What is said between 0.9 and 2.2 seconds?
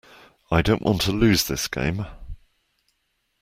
to lose this game.